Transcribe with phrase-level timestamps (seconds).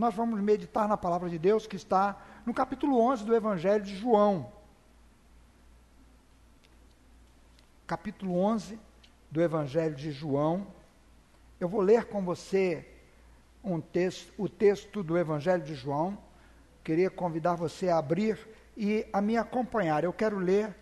[0.00, 3.94] nós vamos meditar na palavra de Deus que está no capítulo 11 do Evangelho de
[3.94, 4.50] João.
[7.86, 8.80] Capítulo 11
[9.30, 10.66] do Evangelho de João.
[11.60, 12.88] Eu vou ler com você
[13.62, 16.16] um texto, o texto do Evangelho de João.
[16.82, 18.38] Queria convidar você a abrir
[18.74, 20.02] e a me acompanhar.
[20.02, 20.74] Eu quero ler.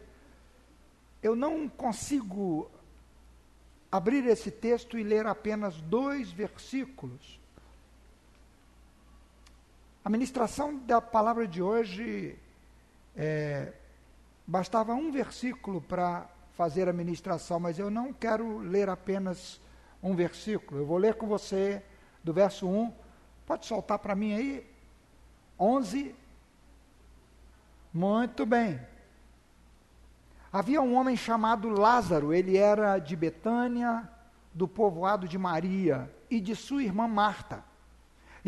[1.20, 2.70] Eu não consigo
[3.90, 7.37] abrir esse texto e ler apenas dois versículos.
[10.04, 12.38] A ministração da palavra de hoje
[13.16, 13.72] é,
[14.46, 16.26] bastava um versículo para
[16.56, 19.60] fazer a ministração, mas eu não quero ler apenas
[20.02, 20.80] um versículo.
[20.80, 21.82] Eu vou ler com você
[22.22, 22.92] do verso 1.
[23.46, 24.66] Pode soltar para mim aí?
[25.58, 26.14] 11.
[27.92, 28.80] Muito bem.
[30.52, 34.08] Havia um homem chamado Lázaro, ele era de Betânia,
[34.54, 37.62] do povoado de Maria e de sua irmã Marta.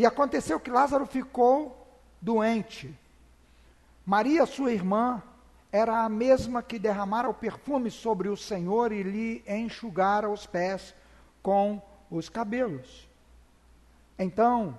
[0.00, 1.86] E aconteceu que Lázaro ficou
[2.22, 2.98] doente.
[4.06, 5.22] Maria, sua irmã,
[5.70, 10.94] era a mesma que derramara o perfume sobre o Senhor e lhe enxugara os pés
[11.42, 13.06] com os cabelos.
[14.18, 14.78] Então,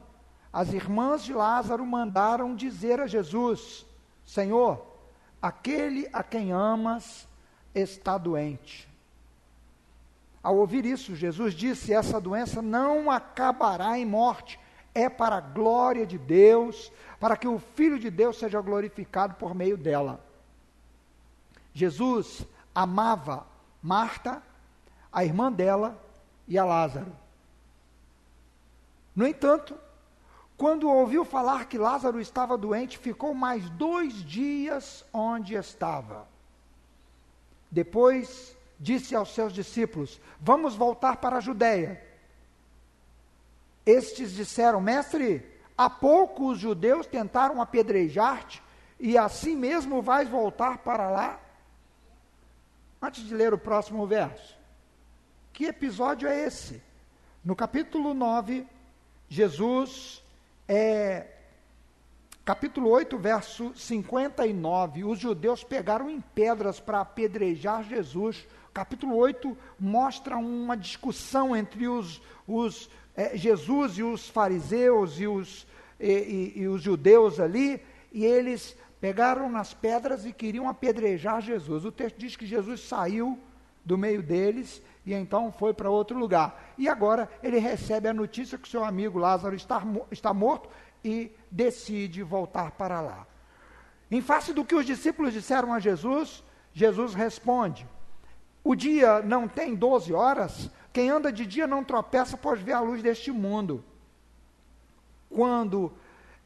[0.52, 3.86] as irmãs de Lázaro mandaram dizer a Jesus:
[4.26, 4.84] Senhor,
[5.40, 7.28] aquele a quem amas
[7.76, 8.90] está doente.
[10.42, 14.60] Ao ouvir isso, Jesus disse: Essa doença não acabará em morte,
[14.94, 19.56] é para a glória de Deus, para que o Filho de Deus seja glorificado por
[19.56, 20.24] meio dela.
[21.74, 23.46] Jesus amava
[23.82, 24.42] Marta,
[25.12, 26.00] a irmã dela
[26.48, 27.12] e a Lázaro.
[29.16, 29.78] No entanto,
[30.58, 36.28] quando ouviu falar que Lázaro estava doente, ficou mais dois dias onde estava.
[37.70, 42.11] Depois disse aos seus discípulos: Vamos voltar para a Judéia.
[43.86, 45.46] Estes disseram: Mestre,
[45.78, 48.62] há pouco os judeus tentaram apedrejar-te,
[49.00, 51.40] e assim mesmo vais voltar para lá?
[53.02, 54.56] Antes de ler o próximo verso,
[55.52, 56.82] que episódio é esse?
[57.44, 58.68] No capítulo 9,
[59.28, 60.24] Jesus,
[60.68, 61.26] é,
[62.46, 68.46] capítulo 8, verso 59, os judeus pegaram em pedras para apedrejar Jesus.
[68.74, 75.68] Capítulo 8 mostra uma discussão entre os, os é, Jesus e os fariseus e os,
[76.00, 81.86] e, e, e os judeus ali, e eles pegaram nas pedras e queriam apedrejar Jesus.
[81.86, 83.38] O texto diz que Jesus saiu
[83.84, 86.74] do meio deles e então foi para outro lugar.
[86.78, 90.70] E agora ele recebe a notícia que seu amigo Lázaro está, está morto
[91.04, 93.26] e decide voltar para lá.
[94.10, 97.88] Em face do que os discípulos disseram a Jesus, Jesus responde:
[98.64, 100.70] O dia não tem 12 horas?
[100.94, 103.84] Quem anda de dia não tropeça, pois vê a luz deste mundo.
[105.30, 105.92] Quando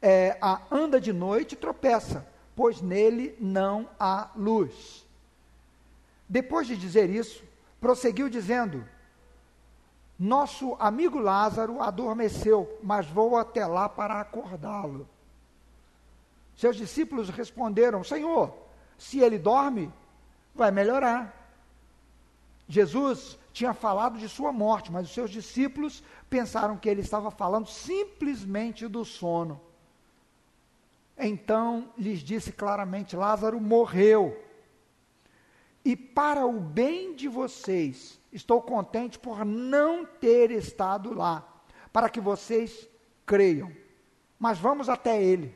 [0.00, 5.04] é, a, anda de noite, tropeça, pois nele não há luz.
[6.28, 7.42] Depois de dizer isso,
[7.80, 8.86] prosseguiu dizendo:
[10.18, 15.08] Nosso amigo Lázaro adormeceu, mas vou até lá para acordá-lo.
[16.56, 18.56] Seus discípulos responderam: Senhor,
[18.96, 19.92] se ele dorme,
[20.54, 21.35] vai melhorar.
[22.68, 27.66] Jesus tinha falado de sua morte, mas os seus discípulos pensaram que ele estava falando
[27.66, 29.60] simplesmente do sono.
[31.16, 34.42] Então lhes disse claramente: Lázaro morreu.
[35.84, 41.46] E para o bem de vocês, estou contente por não ter estado lá,
[41.92, 42.88] para que vocês
[43.24, 43.70] creiam.
[44.38, 45.54] Mas vamos até ele.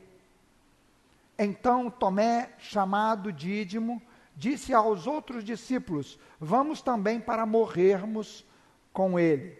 [1.37, 4.01] Então Tomé, chamado Dídimo,
[4.41, 8.43] disse aos outros discípulos: Vamos também para morrermos
[8.91, 9.55] com ele.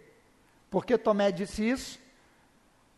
[0.72, 2.00] Por que Tomé disse isso?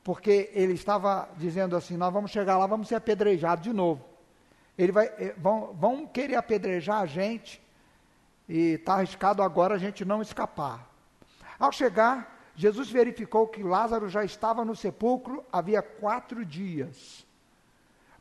[0.02, 4.02] Porque ele estava dizendo assim: Nós vamos chegar lá, vamos ser apedrejados de novo.
[4.78, 7.62] Ele vai, eh, vão, vão querer apedrejar a gente
[8.48, 10.90] e está arriscado agora a gente não escapar.
[11.60, 17.28] Ao chegar, Jesus verificou que Lázaro já estava no sepulcro havia quatro dias.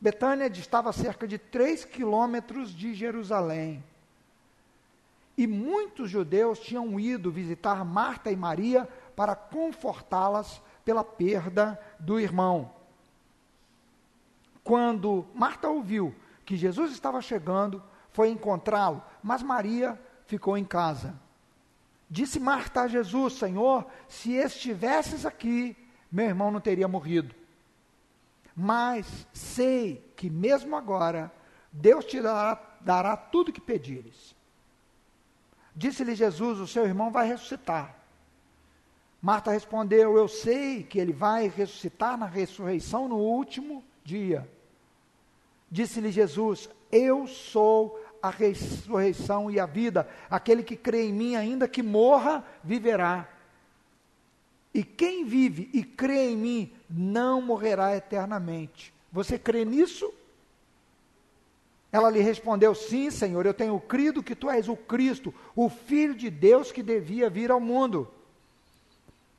[0.02, 3.84] Betânia distava cerca de três quilômetros de Jerusalém.
[5.38, 12.72] E muitos judeus tinham ido visitar Marta e Maria para confortá-las pela perda do irmão.
[14.64, 16.12] Quando Marta ouviu
[16.44, 19.96] que Jesus estava chegando, foi encontrá-lo, mas Maria
[20.26, 21.14] ficou em casa.
[22.10, 25.76] Disse Marta a Jesus: Senhor, se estivesses aqui,
[26.10, 27.41] meu irmão não teria morrido.
[28.56, 31.32] Mas sei que mesmo agora
[31.72, 34.34] Deus te dará, dará tudo o que pedires.
[35.74, 37.96] Disse-lhe Jesus: O seu irmão vai ressuscitar.
[39.20, 44.48] Marta respondeu: Eu sei que ele vai ressuscitar na ressurreição no último dia.
[45.70, 50.08] Disse-lhe Jesus: Eu sou a ressurreição e a vida.
[50.30, 53.28] Aquele que crê em mim, ainda que morra, viverá.
[54.74, 58.92] E quem vive e crê em mim não morrerá eternamente.
[59.12, 60.12] Você crê nisso?
[61.90, 66.14] Ela lhe respondeu: Sim, Senhor, eu tenho crido que tu és o Cristo, o Filho
[66.14, 68.08] de Deus que devia vir ao mundo.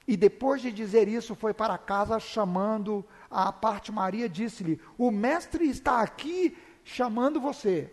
[0.08, 5.68] E depois de dizer isso, foi para casa chamando a parte Maria, disse-lhe: O mestre
[5.68, 7.90] está aqui chamando você.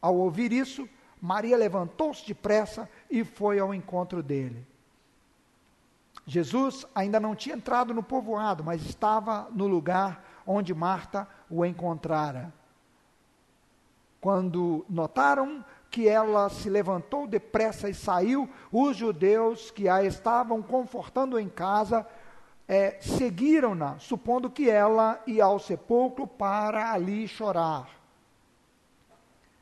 [0.00, 0.88] Ao ouvir isso,
[1.20, 4.66] Maria levantou-se depressa e foi ao encontro dele.
[6.28, 12.52] Jesus ainda não tinha entrado no povoado, mas estava no lugar onde Marta o encontrara.
[14.20, 21.38] Quando notaram que ela se levantou depressa e saiu, os judeus que a estavam confortando
[21.38, 22.06] em casa
[22.68, 27.88] é, seguiram-na, supondo que ela ia ao sepulcro para ali chorar.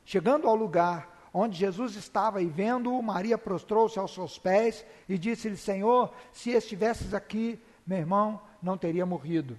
[0.03, 5.55] Chegando ao lugar onde Jesus estava e vendo-o, Maria prostrou-se aos seus pés e disse-lhe:
[5.55, 9.55] Senhor, se estivesses aqui, meu irmão não teria morrido.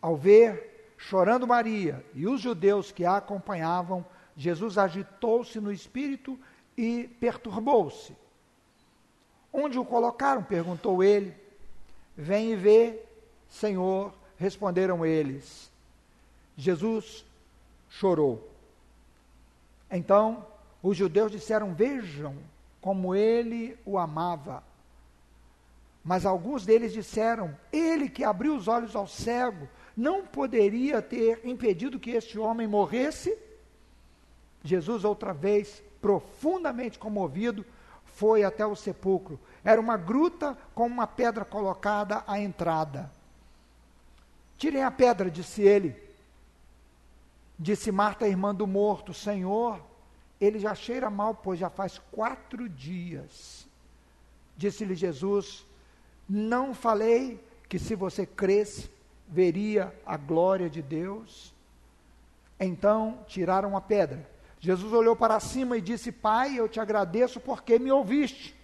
[0.00, 4.04] Ao ver, chorando Maria e os judeus que a acompanhavam,
[4.36, 6.38] Jesus agitou-se no espírito
[6.76, 8.14] e perturbou-se.
[9.50, 10.42] Onde o colocaram?
[10.42, 11.34] perguntou ele.
[12.14, 13.02] Vem e vê,
[13.48, 15.70] Senhor, responderam eles.
[16.56, 17.24] Jesus
[17.88, 18.49] chorou.
[19.90, 20.46] Então
[20.82, 22.36] os judeus disseram: Vejam
[22.80, 24.62] como ele o amava.
[26.02, 32.00] Mas alguns deles disseram: Ele que abriu os olhos ao cego, não poderia ter impedido
[32.00, 33.36] que este homem morresse?
[34.62, 37.64] Jesus, outra vez, profundamente comovido,
[38.04, 39.38] foi até o sepulcro.
[39.64, 43.10] Era uma gruta com uma pedra colocada à entrada.
[44.56, 46.09] Tirem a pedra, disse ele.
[47.62, 49.78] Disse Marta, irmã do morto: Senhor,
[50.40, 53.68] ele já cheira mal, pois já faz quatro dias.
[54.56, 55.66] Disse-lhe Jesus:
[56.26, 58.90] Não falei que se você cresce,
[59.28, 61.54] veria a glória de Deus?
[62.58, 64.26] Então tiraram a pedra.
[64.58, 68.58] Jesus olhou para cima e disse: Pai, eu te agradeço porque me ouviste.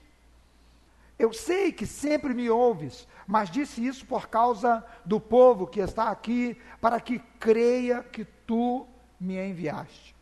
[1.18, 6.10] Eu sei que sempre me ouves, mas disse isso por causa do povo que está
[6.10, 8.86] aqui, para que creia que tu
[9.18, 10.14] me enviaste.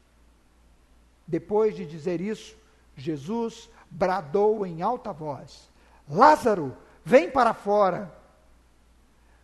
[1.26, 2.56] Depois de dizer isso,
[2.96, 5.70] Jesus bradou em alta voz:
[6.08, 8.12] Lázaro, vem para fora.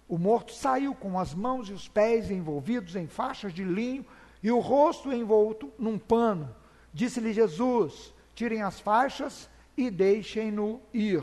[0.09, 4.05] O morto saiu com as mãos e os pés envolvidos em faixas de linho
[4.43, 6.55] e o rosto envolto num pano.
[6.93, 11.23] Disse-lhe Jesus: Tirem as faixas e deixem-no ir.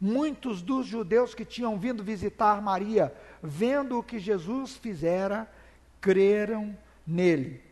[0.00, 5.50] Muitos dos judeus que tinham vindo visitar Maria, vendo o que Jesus fizera,
[6.04, 7.62] creram nele.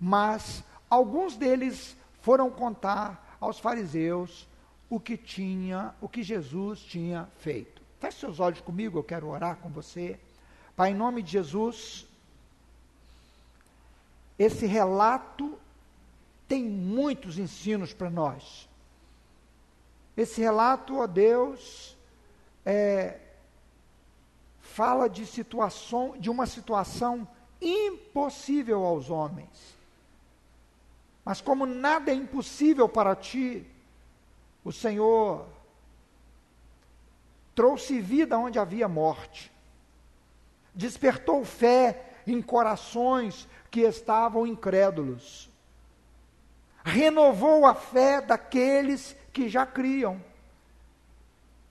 [0.00, 4.48] Mas alguns deles foram contar aos fariseus
[4.88, 7.82] o que tinha, o que Jesus tinha feito.
[8.00, 10.18] Feche seus olhos comigo, eu quero orar com você.
[10.74, 12.06] Pai, em nome de Jesus,
[14.38, 15.58] esse relato
[16.48, 18.66] tem muitos ensinos para nós.
[20.16, 21.94] Esse relato, ó Deus,
[22.64, 23.20] é,
[24.76, 27.26] fala de situação, de uma situação
[27.62, 29.74] impossível aos homens.
[31.24, 33.66] Mas como nada é impossível para ti,
[34.62, 35.46] o Senhor
[37.54, 39.50] trouxe vida onde havia morte.
[40.74, 45.48] Despertou fé em corações que estavam incrédulos.
[46.84, 50.22] Renovou a fé daqueles que já criam.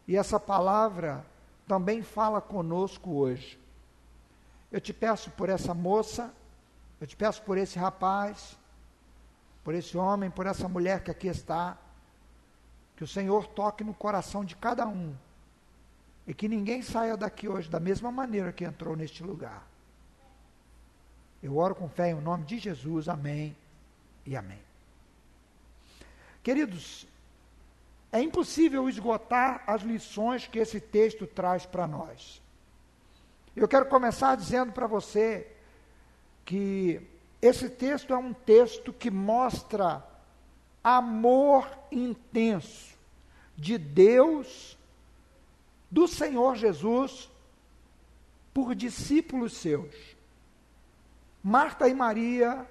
[0.08, 1.24] E essa palavra
[1.68, 3.60] também fala conosco hoje.
[4.72, 6.34] Eu te peço por essa moça,
[7.00, 8.58] eu te peço por esse rapaz,
[9.64, 11.78] por esse homem, por essa mulher que aqui está,
[12.96, 15.16] que o Senhor toque no coração de cada um
[16.28, 19.68] e que ninguém saia daqui hoje da mesma maneira que entrou neste lugar.
[21.42, 23.56] Eu oro com fé em nome de Jesus, amém
[24.26, 24.60] e amém.
[26.42, 27.08] Queridos,
[28.16, 32.42] é impossível esgotar as lições que esse texto traz para nós.
[33.54, 35.46] Eu quero começar dizendo para você
[36.46, 37.02] que
[37.42, 40.02] esse texto é um texto que mostra
[40.82, 42.96] amor intenso
[43.58, 44.78] de Deus,
[45.92, 47.30] do Senhor Jesus,
[48.54, 49.94] por discípulos seus.
[51.44, 52.66] Marta e Maria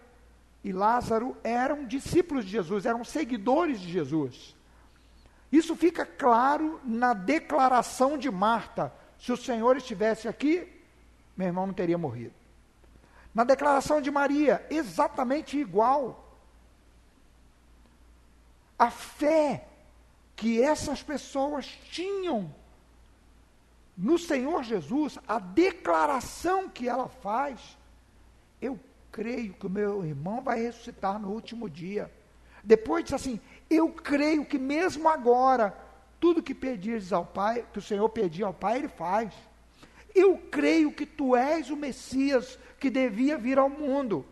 [0.65, 4.55] e Lázaro eram discípulos de Jesus, eram seguidores de Jesus.
[5.55, 8.93] Isso fica claro na declaração de Marta.
[9.21, 10.69] Se o Senhor estivesse aqui,
[11.37, 12.35] meu irmão não teria morrido.
[13.33, 16.37] Na declaração de Maria, exatamente igual.
[18.77, 19.69] A fé
[20.35, 22.53] que essas pessoas tinham
[23.97, 27.79] no Senhor Jesus, a declaração que ela faz,
[28.61, 28.77] eu
[29.13, 32.11] creio que o meu irmão vai ressuscitar no último dia.
[32.65, 35.77] Depois disse assim: Eu creio que mesmo agora,
[36.21, 39.33] tudo que pedires ao Pai, que o Senhor pedir ao Pai, Ele faz.
[40.15, 44.25] Eu creio que tu és o Messias que devia vir ao mundo.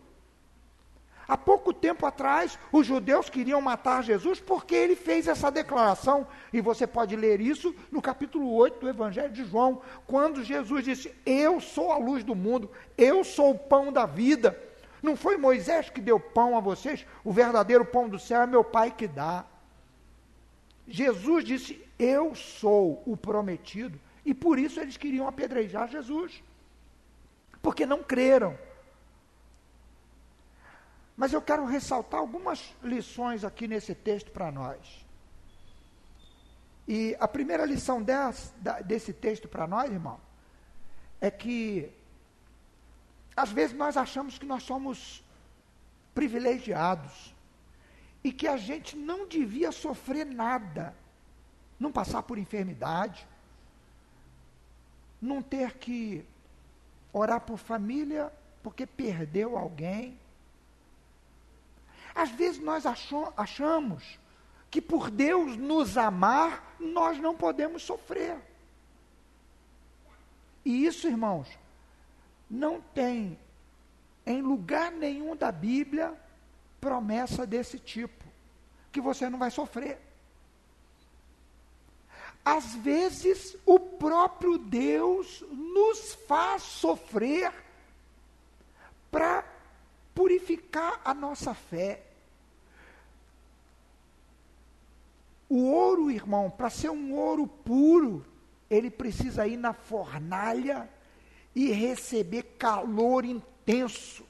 [1.27, 6.59] Há pouco tempo atrás, os judeus queriam matar Jesus porque ele fez essa declaração, e
[6.59, 11.61] você pode ler isso no capítulo 8 do Evangelho de João, quando Jesus disse: Eu
[11.61, 14.57] sou a luz do mundo, eu sou o pão da vida.
[15.03, 17.05] Não foi Moisés que deu pão a vocês?
[17.25, 19.45] O verdadeiro pão do céu é meu Pai que dá.
[20.87, 23.99] Jesus disse: Eu sou o prometido.
[24.25, 26.41] E por isso eles queriam apedrejar Jesus.
[27.61, 28.57] Porque não creram.
[31.17, 35.05] Mas eu quero ressaltar algumas lições aqui nesse texto para nós.
[36.87, 38.53] E a primeira lição desse,
[38.85, 40.19] desse texto para nós, irmão,
[41.19, 41.91] é que
[43.35, 45.23] às vezes nós achamos que nós somos
[46.13, 47.33] privilegiados
[48.23, 50.95] e que a gente não devia sofrer nada,
[51.79, 53.27] não passar por enfermidade,
[55.21, 56.25] não ter que
[57.11, 60.17] orar por família porque perdeu alguém.
[62.15, 62.85] Às vezes nós
[63.35, 64.19] achamos
[64.69, 68.37] que por Deus nos amar, nós não podemos sofrer.
[70.63, 71.47] E isso, irmãos,
[72.53, 73.37] não tem
[74.25, 76.13] em lugar nenhum da Bíblia
[76.79, 78.23] promessa desse tipo,
[78.91, 79.99] que você não vai sofrer.
[82.45, 87.51] Às vezes, o próprio Deus nos faz sofrer
[89.09, 89.43] para
[90.13, 92.03] purificar a nossa fé.
[95.49, 98.25] O ouro, irmão, para ser um ouro puro,
[98.69, 100.89] ele precisa ir na fornalha
[101.55, 104.25] e receber calor intenso,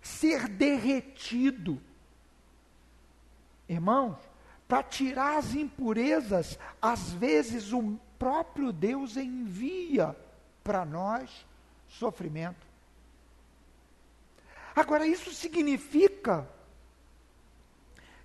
[0.00, 1.80] ser derretido.
[3.68, 4.18] Irmãos,
[4.66, 10.16] para tirar as impurezas, às vezes o próprio Deus envia
[10.64, 11.46] para nós
[11.88, 12.66] sofrimento.
[14.74, 16.48] Agora, isso significa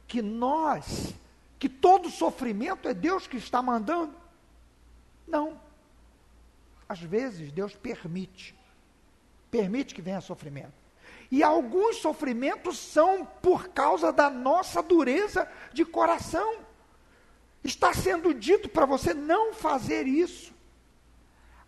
[0.08, 1.13] que nós,
[1.60, 4.16] que todo sofrimento é Deus que está mandando?
[5.27, 5.60] Não.
[6.88, 8.56] Às vezes Deus permite,
[9.51, 10.74] permite que venha sofrimento.
[11.29, 16.60] E alguns sofrimentos são por causa da nossa dureza de coração.
[17.63, 20.53] Está sendo dito para você não fazer isso.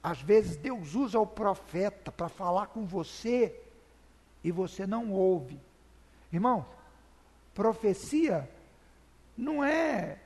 [0.02, 3.54] Às vezes Deus usa o profeta para falar com você
[4.42, 5.60] e você não ouve.
[6.32, 6.66] Irmão,
[7.54, 8.50] profecia
[9.38, 10.20] não é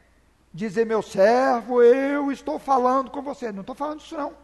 [0.53, 3.51] dizer, meu servo, eu estou falando com você.
[3.51, 4.42] Não estou falando isso, não.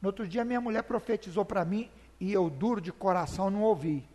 [0.00, 4.08] No outro dia, minha mulher profetizou para mim e eu, duro de coração, não ouvi.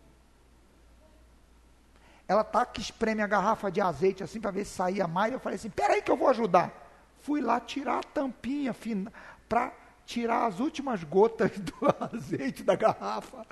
[2.28, 5.32] Ela tá que espreme a garrafa de azeite assim para ver se saía mais.
[5.32, 6.72] Eu falei assim: peraí que eu vou ajudar.
[7.20, 8.74] Fui lá tirar a tampinha
[9.48, 9.72] para
[10.04, 13.46] tirar as últimas gotas do azeite da garrafa.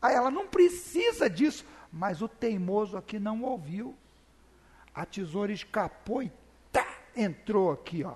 [0.00, 3.94] Aí ela não precisa disso, mas o teimoso aqui não ouviu.
[4.94, 6.30] A tesoura escapou e
[6.70, 8.14] tá, entrou aqui, ó.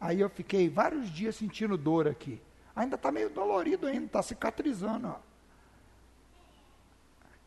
[0.00, 2.40] Aí eu fiquei vários dias sentindo dor aqui.
[2.74, 5.08] Ainda está meio dolorido ainda, está cicatrizando.
[5.08, 5.16] Ó.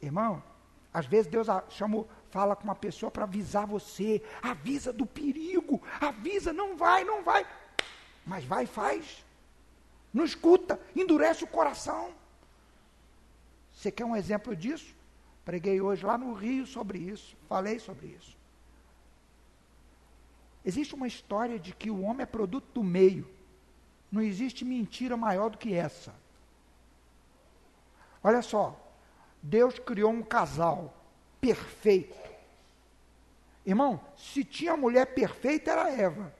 [0.02, 0.44] Irmão,
[0.94, 6.54] às vezes Deus chama, fala com uma pessoa para avisar você, avisa do perigo, avisa,
[6.54, 7.48] não vai, não vai.
[8.26, 9.26] Mas vai e faz.
[10.14, 12.12] Não escuta, endurece o coração.
[13.74, 14.94] Você quer um exemplo disso?
[15.44, 18.38] Preguei hoje lá no Rio sobre isso, falei sobre isso.
[20.66, 23.28] Existe uma história de que o homem é produto do meio.
[24.12, 26.14] Não existe mentira maior do que essa.
[28.24, 28.80] Olha só,
[29.42, 30.94] Deus criou um casal
[31.42, 32.16] perfeito.
[33.66, 36.34] Irmão, se tinha mulher perfeita era Eva.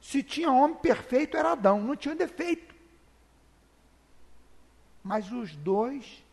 [0.00, 2.74] Se tinha homem perfeito era Adão, não tinha defeito.
[5.02, 6.24] Mas os dois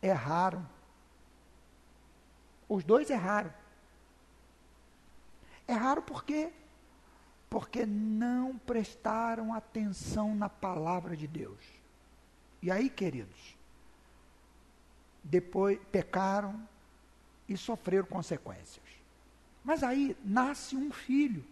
[0.00, 0.66] erraram.
[2.68, 3.52] Os dois erraram.
[5.68, 6.50] Erraram por quê?
[7.52, 11.60] Porque não prestaram atenção na palavra de Deus.
[12.62, 13.58] E aí, queridos,
[15.22, 16.66] depois pecaram
[17.46, 18.82] e sofreram consequências.
[19.62, 21.44] Mas aí nasce um filho.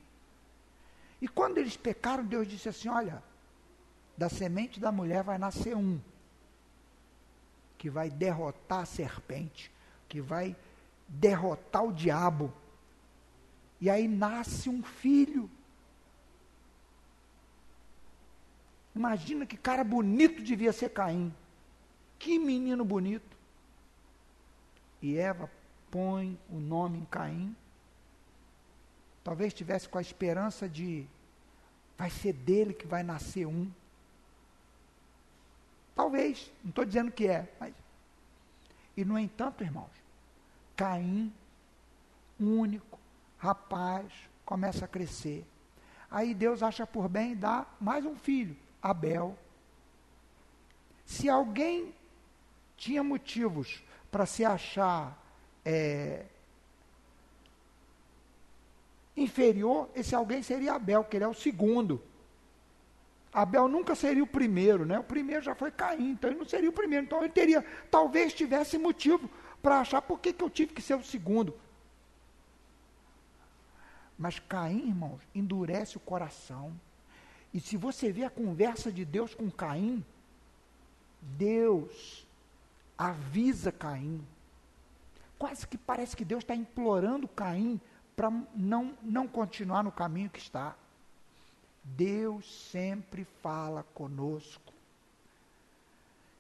[1.21, 3.23] E quando eles pecaram, Deus disse assim: Olha,
[4.17, 6.01] da semente da mulher vai nascer um,
[7.77, 9.71] que vai derrotar a serpente,
[10.09, 10.57] que vai
[11.07, 12.51] derrotar o diabo.
[13.79, 15.51] E aí nasce um filho.
[18.95, 21.35] Imagina que cara bonito devia ser Caim.
[22.19, 23.37] Que menino bonito.
[25.01, 25.51] E Eva
[25.91, 27.57] põe o nome em Caim.
[29.23, 31.07] Talvez tivesse com a esperança de
[31.97, 33.71] vai ser dele que vai nascer um.
[35.95, 37.75] Talvez, não estou dizendo que é, mas.
[38.97, 39.91] E no entanto, irmãos,
[40.75, 41.33] Caim,
[42.39, 42.99] único,
[43.39, 44.13] rapaz,
[44.45, 45.47] começa a crescer.
[46.11, 49.37] Aí Deus acha por bem dar mais um filho, Abel.
[51.05, 51.95] Se alguém
[52.77, 55.19] tinha motivos para se achar
[55.65, 56.25] é,
[59.17, 62.03] inferior, esse alguém seria Abel, que ele é o segundo.
[63.33, 64.99] Abel nunca seria o primeiro, né?
[64.99, 67.07] O primeiro já foi Caim, então ele não seria o primeiro.
[67.07, 69.31] Então ele teria, talvez tivesse motivo
[69.63, 71.55] para achar por que, que eu tive que ser o segundo.
[74.19, 76.73] Mas Caim, irmãos, endurece o coração.
[77.53, 80.05] E se você vê a conversa de Deus com Caim,
[81.21, 82.27] Deus
[82.97, 84.25] avisa Caim.
[85.39, 87.81] Quase que parece que Deus está implorando Caim
[88.15, 90.77] para não, não continuar no caminho que está.
[91.83, 94.73] Deus sempre fala conosco.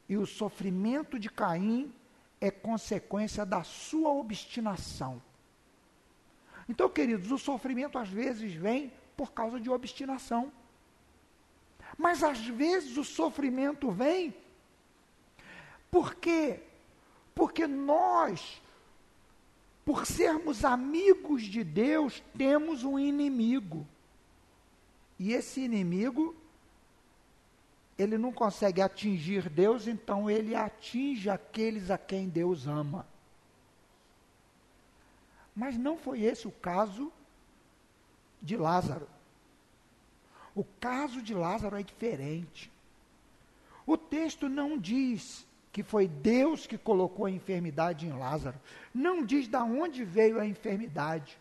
[0.08, 1.92] E o sofrimento de Caim
[2.40, 5.22] é consequência da sua obstinação.
[6.68, 10.52] Então, queridos, o sofrimento às vezes vem por causa de obstinação.
[12.00, 14.34] Mas às vezes o sofrimento vem
[15.90, 16.58] por quê?
[17.34, 18.62] Porque nós,
[19.84, 23.86] por sermos amigos de Deus, temos um inimigo.
[25.18, 26.34] E esse inimigo,
[27.98, 33.06] ele não consegue atingir Deus, então ele atinge aqueles a quem Deus ama.
[35.54, 37.12] Mas não foi esse o caso
[38.40, 39.19] de Lázaro.
[40.54, 42.70] O caso de Lázaro é diferente.
[43.86, 48.58] O texto não diz que foi Deus que colocou a enfermidade em Lázaro.
[48.92, 51.38] Não diz de onde veio a enfermidade.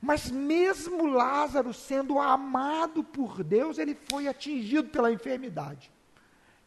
[0.00, 5.90] Mas mesmo Lázaro sendo amado por Deus, ele foi atingido pela enfermidade.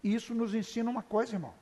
[0.04, 1.54] E isso nos ensina uma coisa, irmão.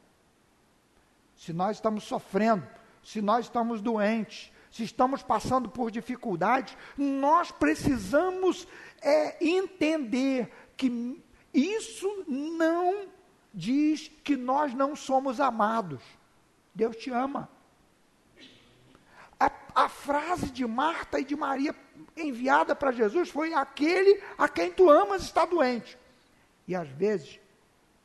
[1.36, 2.68] Se nós estamos sofrendo,
[3.04, 8.68] se nós estamos doentes, se estamos passando por dificuldades, nós precisamos
[9.02, 11.22] é, entender que
[11.54, 13.08] isso não
[13.54, 16.02] diz que nós não somos amados.
[16.74, 17.50] Deus te ama.
[19.40, 21.76] A, a frase de Marta e de Maria
[22.16, 25.98] enviada para Jesus foi: aquele a quem tu amas está doente.
[26.68, 27.40] E às vezes,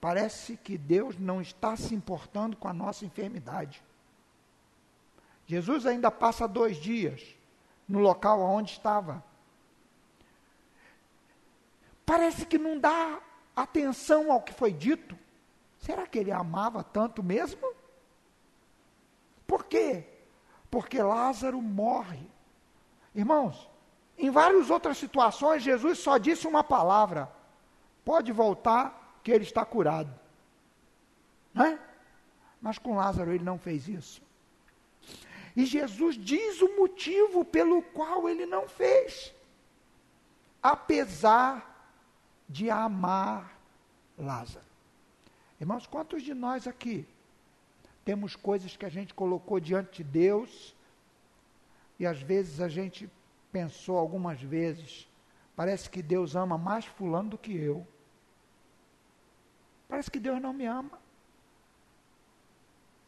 [0.00, 3.82] parece que Deus não está se importando com a nossa enfermidade.
[5.46, 7.22] Jesus ainda passa dois dias
[7.88, 9.22] no local onde estava.
[12.04, 13.20] Parece que não dá
[13.54, 15.18] atenção ao que foi dito.
[15.78, 17.74] Será que ele amava tanto mesmo?
[19.46, 20.06] Por quê?
[20.70, 22.26] Porque Lázaro morre.
[23.14, 23.68] Irmãos,
[24.16, 27.30] em várias outras situações, Jesus só disse uma palavra:
[28.04, 30.12] pode voltar, que ele está curado.
[31.52, 31.78] Né?
[32.60, 34.22] Mas com Lázaro ele não fez isso.
[35.56, 39.32] E Jesus diz o motivo pelo qual ele não fez.
[40.62, 41.92] Apesar
[42.48, 43.58] de amar
[44.18, 44.64] Lázaro.
[45.60, 47.06] Irmãos, quantos de nós aqui
[48.04, 50.74] temos coisas que a gente colocou diante de Deus
[51.98, 53.08] e às vezes a gente
[53.52, 55.08] pensou algumas vezes,
[55.54, 57.86] parece que Deus ama mais fulano do que eu.
[59.88, 61.03] Parece que Deus não me ama.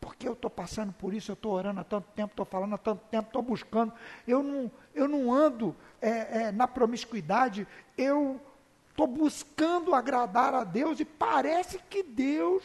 [0.07, 2.79] Porque eu estou passando por isso, eu estou orando há tanto tempo, estou falando há
[2.79, 3.93] tanto tempo, estou buscando.
[4.25, 7.67] Eu não, eu não ando é, é, na promiscuidade,
[7.99, 8.41] eu
[8.89, 12.63] estou buscando agradar a Deus e parece que Deus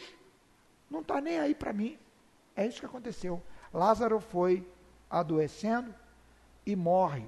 [0.88, 1.98] não está nem aí para mim.
[2.56, 3.42] É isso que aconteceu.
[3.74, 4.72] Lázaro foi
[5.10, 5.96] adoecendo
[6.64, 7.26] e morre.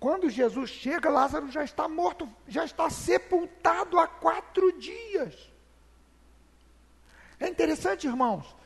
[0.00, 5.54] Quando Jesus chega, Lázaro já está morto, já está sepultado há quatro dias.
[7.38, 8.56] É interessante, irmãos,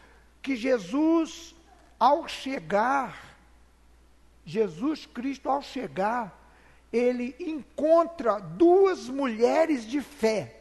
[0.41, 1.55] que Jesus,
[1.99, 3.37] ao chegar,
[4.45, 6.39] Jesus Cristo, ao chegar,
[6.93, 10.57] ele encontra duas mulheres de fé.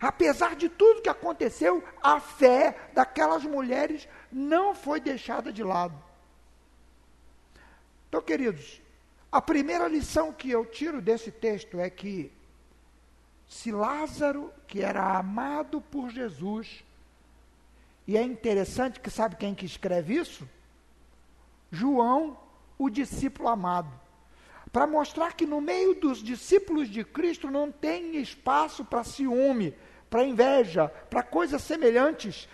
[0.00, 5.94] Apesar de tudo que aconteceu, a fé daquelas mulheres não foi deixada de lado.
[8.08, 8.80] Então, queridos,
[9.30, 12.32] a primeira lição que eu tiro desse texto é que
[13.50, 16.84] se Lázaro, que era amado por Jesus,
[18.06, 20.48] e é interessante que sabe quem que escreve isso?
[21.68, 22.38] João,
[22.78, 23.90] o discípulo amado.
[24.72, 29.74] Para mostrar que no meio dos discípulos de Cristo não tem espaço para ciúme,
[30.08, 32.48] para inveja, para coisas semelhantes.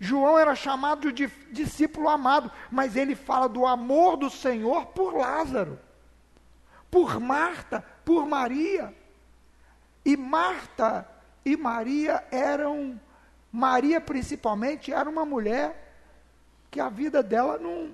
[0.00, 5.78] João era chamado de discípulo amado, mas ele fala do amor do Senhor por Lázaro,
[6.90, 9.01] por Marta, por Maria.
[10.04, 11.08] E Marta
[11.44, 13.00] e Maria eram,
[13.50, 15.94] Maria principalmente, era uma mulher
[16.70, 17.90] que a vida dela não,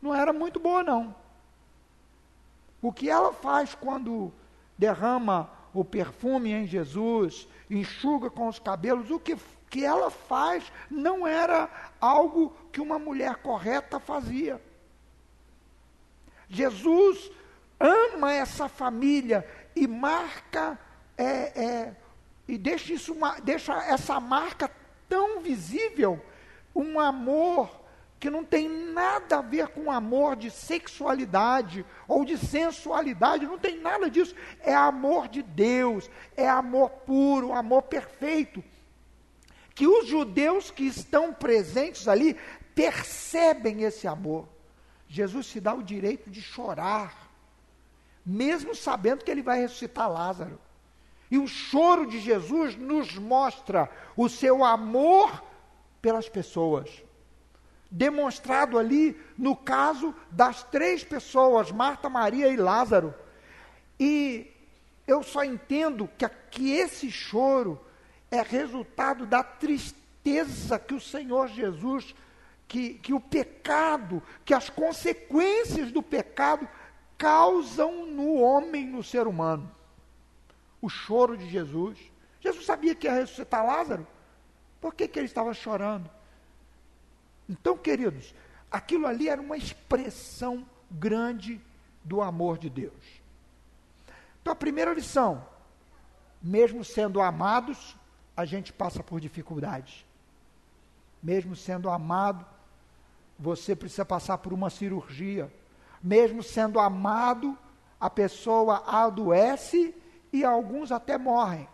[0.00, 1.14] não era muito boa, não.
[2.80, 4.32] O que ela faz quando
[4.76, 9.36] derrama o perfume em Jesus, enxuga com os cabelos, o que,
[9.68, 11.68] que ela faz não era
[12.00, 14.62] algo que uma mulher correta fazia.
[16.48, 17.30] Jesus
[17.78, 20.78] ama essa família e marca
[21.18, 21.96] é, é,
[22.46, 24.70] e deixa, isso, deixa essa marca
[25.08, 26.20] tão visível,
[26.74, 27.78] um amor
[28.18, 33.78] que não tem nada a ver com amor de sexualidade ou de sensualidade, não tem
[33.78, 34.34] nada disso.
[34.60, 38.62] É amor de Deus, é amor puro, amor perfeito.
[39.74, 42.36] Que os judeus que estão presentes ali
[42.74, 44.48] percebem esse amor.
[45.08, 47.30] Jesus se dá o direito de chorar,
[48.26, 50.60] mesmo sabendo que ele vai ressuscitar Lázaro.
[51.30, 55.42] E o choro de Jesus nos mostra o seu amor
[56.00, 56.88] pelas pessoas
[57.90, 63.14] demonstrado ali no caso das três pessoas, Marta, Maria e Lázaro.
[63.98, 64.50] E
[65.06, 67.80] eu só entendo que, que esse choro
[68.30, 72.14] é resultado da tristeza que o Senhor Jesus,
[72.66, 76.68] que, que o pecado, que as consequências do pecado
[77.16, 79.74] causam no homem, no ser humano.
[80.80, 81.98] O choro de Jesus.
[82.40, 84.06] Jesus sabia que ia ressuscitar Lázaro.
[84.80, 86.08] Por que, que ele estava chorando?
[87.48, 88.34] Então, queridos,
[88.70, 91.60] aquilo ali era uma expressão grande
[92.04, 92.92] do amor de Deus.
[94.40, 95.44] Então, a primeira lição:
[96.40, 97.96] mesmo sendo amados,
[98.36, 100.04] a gente passa por dificuldades.
[101.22, 102.46] Mesmo sendo amado,
[103.38, 105.52] você precisa passar por uma cirurgia.
[106.02, 107.58] Mesmo sendo amado,
[108.00, 109.94] a pessoa adoece
[110.32, 111.68] e alguns até morrem.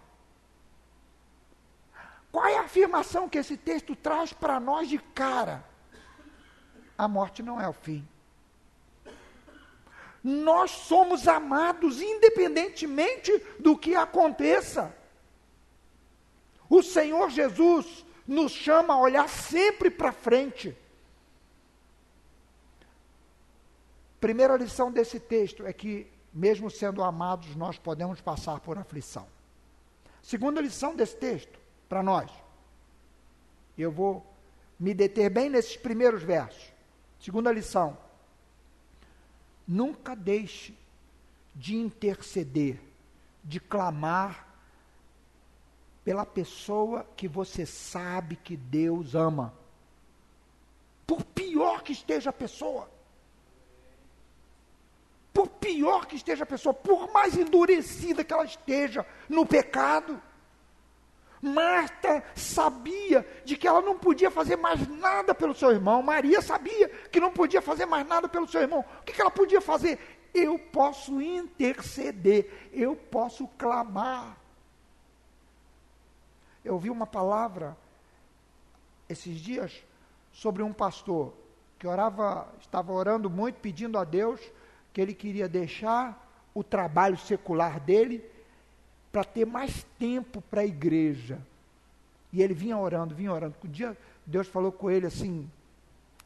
[2.31, 5.65] Qual é a afirmação que esse texto traz para nós de cara?
[6.99, 8.07] A morte não é o fim.
[10.23, 14.95] Nós somos amados independentemente do que aconteça.
[16.69, 20.77] O Senhor Jesus nos chama a olhar sempre para frente.
[24.19, 29.27] Primeira lição desse texto é que, mesmo sendo amados, nós podemos passar por aflição.
[30.21, 32.31] Segunda lição desse texto para nós.
[33.79, 34.27] Eu vou
[34.79, 36.73] me deter bem nesses primeiros versos.
[37.21, 37.97] Segunda lição.
[39.67, 40.77] Nunca deixe
[41.55, 42.81] de interceder,
[43.45, 44.49] de clamar
[46.05, 49.55] pela pessoa que você sabe que Deus ama.
[51.07, 52.94] Por pior que esteja a pessoa.
[55.45, 60.21] Por pior que esteja a pessoa, por mais endurecida que ela esteja no pecado.
[61.43, 66.03] Marta sabia de que ela não podia fazer mais nada pelo seu irmão.
[66.03, 68.83] Maria sabia que não podia fazer mais nada pelo seu irmão.
[69.01, 69.99] O que, que ela podia fazer?
[70.33, 74.39] Eu posso interceder, eu posso clamar.
[76.65, 77.77] Eu ouvi uma palavra
[79.11, 79.85] esses dias
[80.33, 81.35] sobre um pastor
[81.79, 84.41] que orava, estava orando muito, pedindo a Deus
[84.95, 88.25] que ele queria deixar o trabalho secular dele
[89.11, 91.45] para ter mais tempo para a igreja.
[92.33, 93.57] E ele vinha orando, vinha orando.
[93.65, 95.51] Um dia Deus falou com ele assim,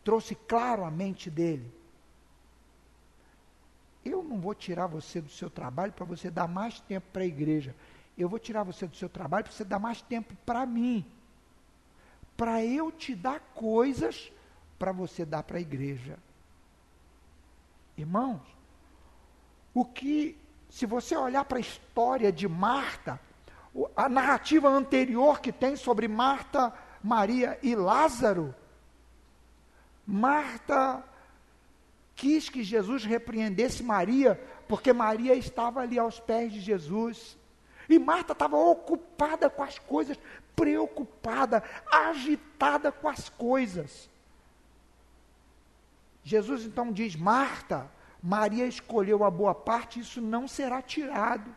[0.04, 1.72] trouxe claro a mente dele.
[4.04, 7.26] Eu não vou tirar você do seu trabalho para você dar mais tempo para a
[7.26, 7.74] igreja.
[8.18, 11.06] Eu vou tirar você do seu trabalho para você dar mais tempo para mim.
[12.36, 14.30] Para eu te dar coisas
[14.78, 16.18] para você dar para a igreja.
[17.96, 18.57] Irmãos,
[19.74, 20.36] o que
[20.70, 23.20] se você olhar para a história de Marta,
[23.96, 28.54] a narrativa anterior que tem sobre Marta, Maria e Lázaro,
[30.06, 31.04] Marta
[32.16, 37.36] quis que Jesus repreendesse Maria, porque Maria estava ali aos pés de Jesus.
[37.88, 40.18] E Marta estava ocupada com as coisas,
[40.56, 44.10] preocupada, agitada com as coisas.
[46.24, 47.90] Jesus então diz: Marta,
[48.22, 51.54] Maria escolheu a boa parte, isso não será tirado.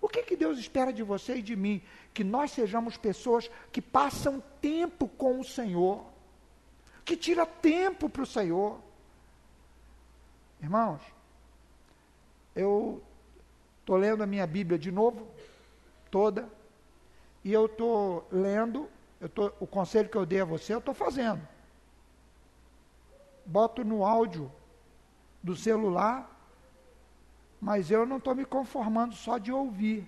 [0.00, 1.82] O que, que Deus espera de você e de mim?
[2.12, 6.04] Que nós sejamos pessoas que passam tempo com o Senhor,
[7.04, 8.80] que tira tempo para o Senhor.
[10.60, 11.00] Irmãos,
[12.56, 13.02] eu
[13.80, 15.26] estou lendo a minha Bíblia de novo,
[16.10, 16.48] toda,
[17.44, 18.88] e eu estou lendo,
[19.20, 21.46] eu tô, o conselho que eu dei a você, eu estou fazendo.
[23.44, 24.50] Boto no áudio
[25.42, 26.30] do celular,
[27.60, 30.06] mas eu não estou me conformando só de ouvir.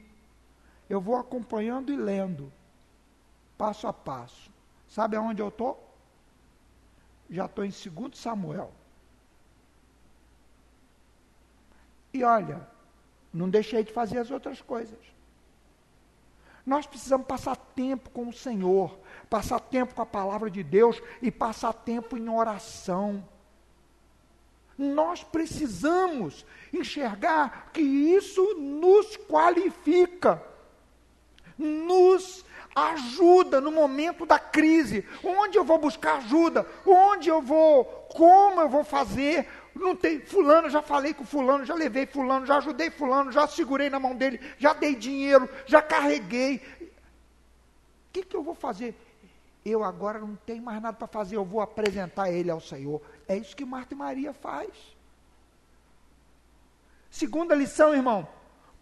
[0.88, 2.52] Eu vou acompanhando e lendo,
[3.56, 4.52] passo a passo.
[4.88, 5.80] Sabe aonde eu estou?
[7.28, 8.72] Já estou em 2 Samuel.
[12.12, 12.68] E olha,
[13.32, 14.98] não deixei de fazer as outras coisas.
[16.64, 21.30] Nós precisamos passar tempo com o Senhor, passar tempo com a palavra de Deus e
[21.30, 23.26] passar tempo em oração.
[24.76, 30.42] Nós precisamos enxergar que isso nos qualifica,
[31.56, 35.06] nos ajuda no momento da crise.
[35.22, 36.66] Onde eu vou buscar ajuda?
[36.84, 37.84] Onde eu vou?
[38.12, 39.48] Como eu vou fazer?
[39.74, 43.90] Não tem fulano, já falei com fulano, já levei fulano, já ajudei fulano, já segurei
[43.90, 46.62] na mão dele, já dei dinheiro, já carreguei.
[46.80, 48.94] O que, que eu vou fazer?
[49.64, 53.00] Eu agora não tenho mais nada para fazer, eu vou apresentar ele ao Senhor.
[53.26, 54.70] É isso que Marta e Maria faz.
[57.10, 58.26] Segunda lição, irmão.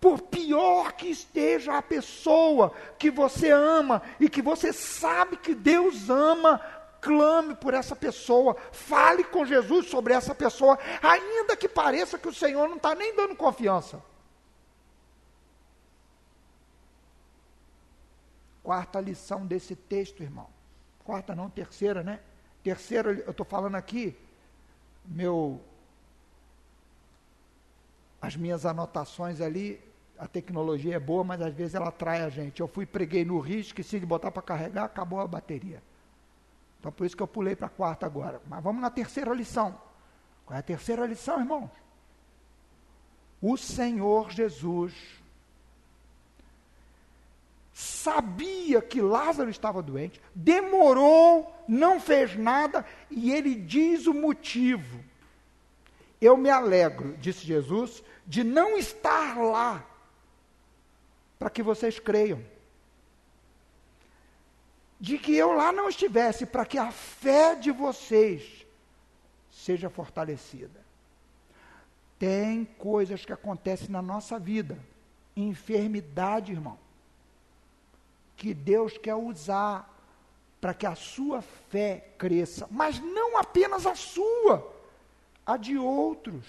[0.00, 6.10] Por pior que esteja a pessoa que você ama e que você sabe que Deus
[6.10, 6.60] ama,
[7.00, 12.34] clame por essa pessoa, fale com Jesus sobre essa pessoa, ainda que pareça que o
[12.34, 14.02] Senhor não está nem dando confiança.
[18.62, 20.48] Quarta lição desse texto, irmão.
[21.04, 22.20] Quarta não, terceira, né?
[22.62, 24.16] Terceira, eu estou falando aqui,
[25.04, 25.60] meu,
[28.20, 29.80] as minhas anotações ali,
[30.18, 32.60] a tecnologia é boa, mas às vezes ela atrai a gente.
[32.60, 35.82] Eu fui, preguei no Rio, esqueci de botar para carregar, acabou a bateria.
[36.78, 38.40] Então por isso que eu pulei para a quarta agora.
[38.48, 39.78] Mas vamos na terceira lição.
[40.44, 41.70] Qual é a terceira lição, irmãos?
[43.40, 45.21] O Senhor Jesus
[47.72, 55.02] sabia que Lázaro estava doente, demorou, não fez nada, e ele diz o motivo.
[56.20, 59.84] Eu me alegro, disse Jesus, de não estar lá,
[61.38, 62.44] para que vocês creiam.
[65.00, 68.64] De que eu lá não estivesse, para que a fé de vocês
[69.50, 70.80] seja fortalecida.
[72.18, 74.78] Tem coisas que acontecem na nossa vida,
[75.34, 76.81] enfermidade, irmão
[78.42, 79.88] que Deus quer usar
[80.60, 84.68] para que a sua fé cresça, mas não apenas a sua,
[85.46, 86.44] a de outros.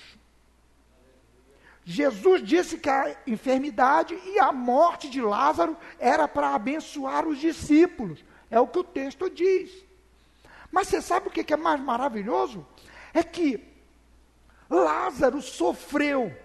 [1.85, 8.25] Jesus disse que a enfermidade e a morte de Lázaro era para abençoar os discípulos.
[8.49, 9.71] É o que o texto diz.
[10.71, 12.65] Mas você sabe o que é mais maravilhoso?
[13.13, 13.63] É que
[14.67, 16.35] Lázaro sofreu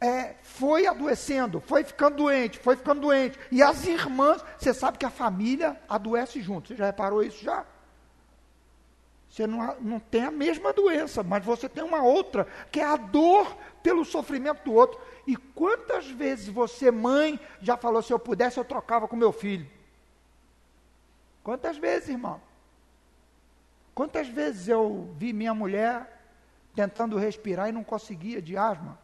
[0.00, 3.38] é, foi adoecendo, foi ficando doente, foi ficando doente.
[3.50, 6.68] E as irmãs, você sabe que a família adoece junto.
[6.68, 7.64] Você já reparou isso já?
[9.28, 12.96] Você não, não tem a mesma doença, mas você tem uma outra, que é a
[12.96, 14.98] dor pelo sofrimento do outro.
[15.26, 19.68] E quantas vezes você, mãe, já falou: se eu pudesse, eu trocava com meu filho?
[21.42, 22.40] Quantas vezes, irmão?
[23.94, 26.20] Quantas vezes eu vi minha mulher
[26.74, 28.98] tentando respirar e não conseguia de asma?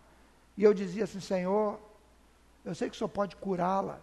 [0.57, 1.79] E eu dizia assim: Senhor,
[2.65, 4.01] eu sei que o Senhor pode curá-la.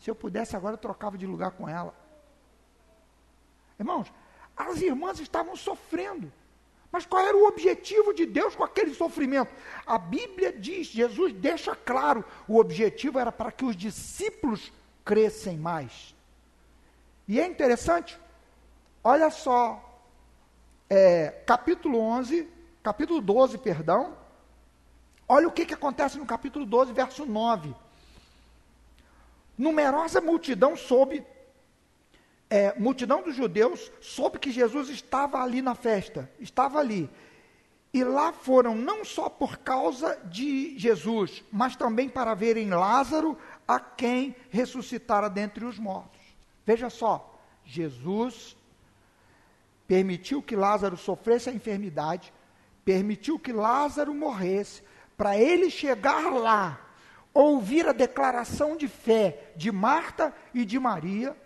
[0.00, 1.94] Se eu pudesse agora, eu trocava de lugar com ela.
[3.78, 4.12] Irmãos,
[4.56, 6.32] as irmãs estavam sofrendo.
[6.90, 9.52] Mas qual era o objetivo de Deus com aquele sofrimento?
[9.86, 14.72] A Bíblia diz, Jesus deixa claro, o objetivo era para que os discípulos
[15.04, 16.14] crescem mais.
[17.28, 18.18] E é interessante,
[19.02, 20.00] olha só,
[20.88, 22.48] é, capítulo 11,
[22.82, 24.16] capítulo 12, perdão,
[25.28, 27.74] Olha o que, que acontece no capítulo 12, verso 9.
[29.58, 31.24] Numerosa multidão soube,
[32.48, 37.10] é, multidão dos judeus soube que Jesus estava ali na festa, estava ali.
[37.92, 43.80] E lá foram não só por causa de Jesus, mas também para verem Lázaro, a
[43.80, 46.20] quem ressuscitara dentre os mortos.
[46.64, 47.34] Veja só,
[47.64, 48.56] Jesus
[49.88, 52.32] permitiu que Lázaro sofresse a enfermidade,
[52.84, 54.82] permitiu que Lázaro morresse,
[55.16, 56.80] para ele chegar lá,
[57.32, 61.36] ouvir a declaração de fé de Marta e de Maria,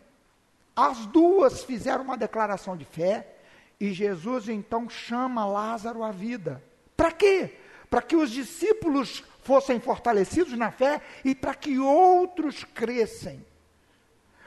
[0.74, 3.37] as duas fizeram uma declaração de fé,
[3.83, 6.62] E Jesus então chama Lázaro à vida.
[6.94, 7.56] Para quê?
[7.88, 13.42] Para que os discípulos fossem fortalecidos na fé e para que outros crescem.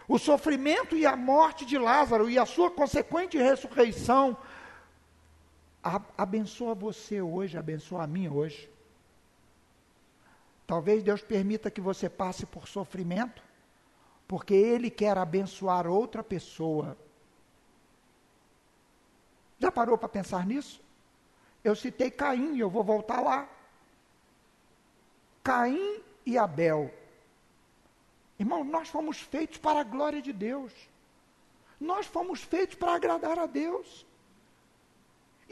[0.08, 4.38] O sofrimento e a morte de Lázaro e a sua consequente ressurreição
[6.18, 8.70] abençoa você hoje, abençoa a mim hoje.
[10.74, 13.44] Talvez Deus permita que você passe por sofrimento,
[14.28, 16.98] porque Ele quer abençoar outra pessoa.
[19.60, 20.82] Já parou para pensar nisso?
[21.64, 23.48] Eu citei Caim eu vou voltar lá.
[25.44, 26.92] Caim e Abel.
[28.40, 30.74] Irmão, nós fomos feitos para a glória de Deus.
[31.80, 34.08] Nós fomos feitos para agradar a Deus.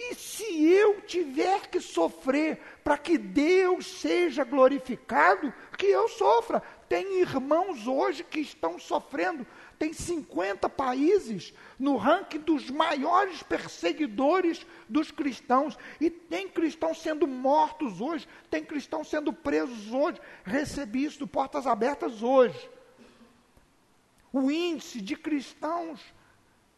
[0.04, 6.60] E se eu tiver que sofrer para que Deus seja glorificado, que eu sofra.
[6.90, 9.46] Tem irmãos hoje que estão sofrendo.
[9.78, 15.78] Tem 50 países no ranking dos maiores perseguidores dos cristãos.
[16.00, 20.20] E tem cristãos sendo mortos hoje, tem cristãos sendo presos hoje.
[20.44, 22.70] Recebi isso do Portas Abertas hoje.
[24.34, 26.02] O índice de cristãos,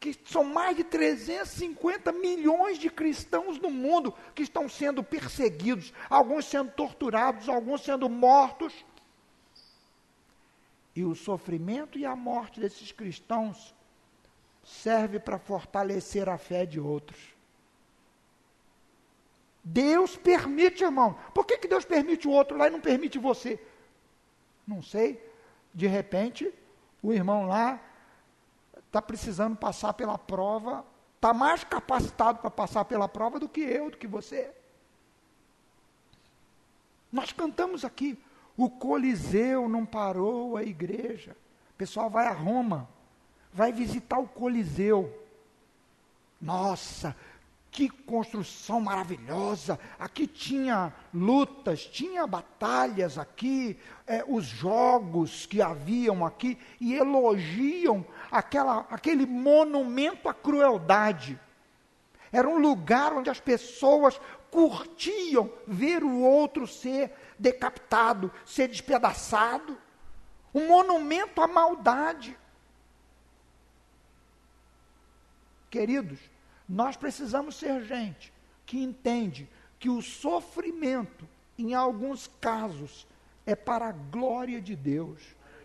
[0.04, 6.44] que são mais de 350 milhões de cristãos no mundo que estão sendo perseguidos, alguns
[6.44, 8.86] sendo torturados, alguns sendo mortos.
[10.94, 13.74] E o sofrimento e a morte desses cristãos
[14.62, 17.34] serve para fortalecer a fé de outros.
[19.64, 21.18] Deus permite, irmão.
[21.34, 23.58] Por que, que Deus permite o outro lá e não permite você?
[24.68, 25.26] Não sei.
[25.74, 26.54] De repente,
[27.02, 27.80] o irmão lá
[28.94, 33.90] está precisando passar pela prova, está mais capacitado para passar pela prova do que eu,
[33.90, 34.54] do que você.
[37.12, 38.24] Nós cantamos aqui,
[38.56, 41.36] o Coliseu não parou a igreja.
[41.72, 42.88] O pessoal vai a Roma,
[43.52, 45.12] vai visitar o Coliseu.
[46.40, 47.16] Nossa,
[47.72, 49.80] que construção maravilhosa!
[49.98, 53.76] Aqui tinha lutas, tinha batalhas aqui,
[54.06, 61.40] é, os jogos que haviam aqui, e elogiam aquela, aquele monumento à crueldade.
[62.32, 64.20] Era um lugar onde as pessoas
[64.50, 69.78] curtiam ver o outro ser decapitado, ser despedaçado.
[70.52, 72.36] Um monumento à maldade.
[75.70, 76.20] Queridos,
[76.68, 78.34] nós precisamos ser gente
[78.66, 79.48] que entende
[79.80, 83.08] que o sofrimento, em alguns casos,
[83.46, 85.22] é para a glória de Deus.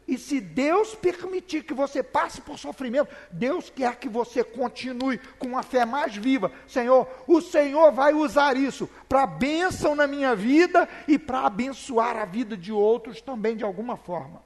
[0.08, 5.48] E se Deus permitir que você passe por sofrimento, Deus quer que você continue com
[5.48, 6.50] uma fé mais viva.
[6.66, 12.24] Senhor, o Senhor vai usar isso para bênção na minha vida e para abençoar a
[12.24, 14.42] vida de outros também de alguma forma.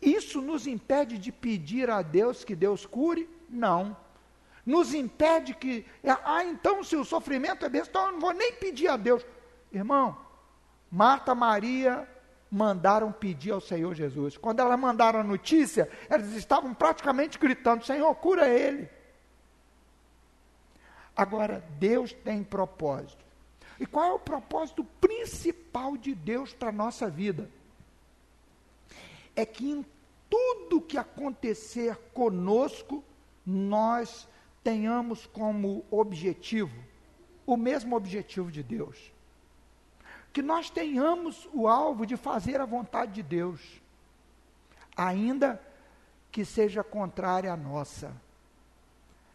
[0.00, 3.28] Isso nos impede de pedir a Deus que Deus cure?
[3.50, 3.94] Não.
[4.64, 8.54] Nos impede que, ah, então se o sofrimento é bênção, então eu não vou nem
[8.54, 9.22] pedir a Deus.
[9.70, 10.16] Irmão,
[10.90, 12.08] Marta, Maria
[12.52, 14.36] mandaram pedir ao Senhor Jesus.
[14.36, 18.90] Quando elas mandaram a notícia, elas estavam praticamente gritando: Senhor, cura ele.
[21.16, 23.24] Agora, Deus tem propósito.
[23.80, 27.50] E qual é o propósito principal de Deus para a nossa vida?
[29.34, 29.84] É que em
[30.28, 33.02] tudo que acontecer conosco,
[33.46, 34.28] nós
[34.62, 36.76] tenhamos como objetivo
[37.44, 39.11] o mesmo objetivo de Deus
[40.32, 43.60] que nós tenhamos o alvo de fazer a vontade de Deus,
[44.96, 45.60] ainda
[46.30, 48.12] que seja contrária à nossa.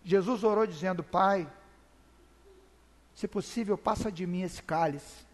[0.03, 1.47] Jesus orou dizendo: Pai,
[3.13, 5.25] se possível, passa de mim esse cálice,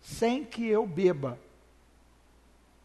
[0.00, 1.38] sem que eu beba.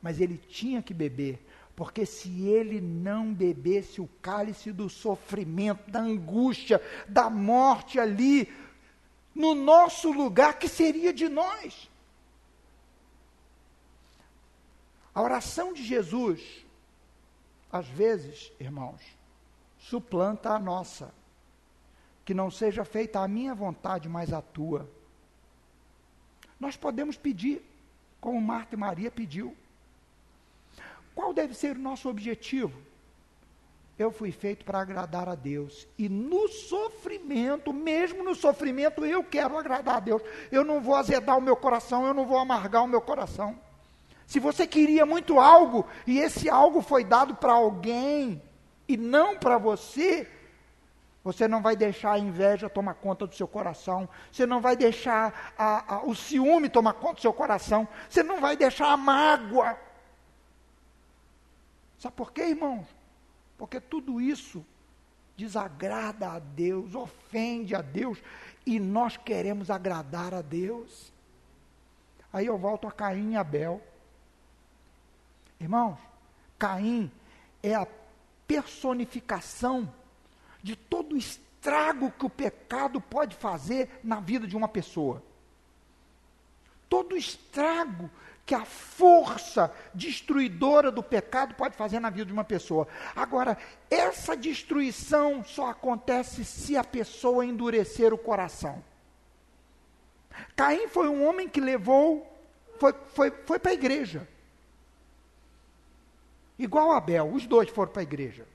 [0.02, 1.44] Mas ele tinha que beber,
[1.76, 8.54] porque se ele não bebesse o cálice do sofrimento, da angústia, da morte ali,
[9.36, 11.92] no nosso lugar, que seria de nós.
[15.14, 16.66] A oração de Jesus,
[17.70, 19.02] às vezes, irmãos,
[19.78, 21.14] suplanta a nossa.
[22.24, 24.90] Que não seja feita a minha vontade, mas a tua.
[26.60, 27.62] Nós podemos pedir,
[28.20, 29.56] como Marta e Maria pediu.
[31.14, 32.82] Qual deve ser o nosso objetivo?
[33.98, 35.88] Eu fui feito para agradar a Deus.
[35.98, 40.22] E no sofrimento, mesmo no sofrimento, eu quero agradar a Deus.
[40.52, 43.58] Eu não vou azedar o meu coração, eu não vou amargar o meu coração.
[44.28, 48.42] Se você queria muito algo e esse algo foi dado para alguém
[48.88, 50.30] e não para você,
[51.24, 55.54] você não vai deixar a inveja tomar conta do seu coração, você não vai deixar
[55.58, 59.78] a, a, o ciúme tomar conta do seu coração, você não vai deixar a mágoa.
[61.98, 62.95] Sabe por quê, irmãos?
[63.58, 64.66] Porque tudo isso
[65.38, 68.22] desagrada a Deus, ofende a Deus,
[68.66, 71.12] e nós queremos agradar a Deus.
[72.32, 73.82] Aí eu volto a Caim e Abel.
[75.60, 75.98] Irmãos,
[76.58, 77.12] Caim
[77.62, 77.88] é a
[78.48, 79.92] personificação
[80.62, 85.22] de todo o estrago que o pecado pode fazer na vida de uma pessoa.
[86.90, 88.10] Todo o estrago
[88.46, 92.88] que a força destruidora do pecado pode fazer na vida de uma pessoa.
[93.16, 93.58] Agora,
[93.90, 98.84] essa destruição só acontece se a pessoa endurecer o coração.
[100.56, 102.32] Caim foi um homem que levou,
[102.78, 104.28] foi, foi, foi para a igreja.
[106.60, 108.46] Igual Abel, os dois foram para a igreja.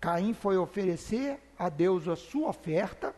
[0.00, 3.14] Caim foi oferecer a Deus a sua oferta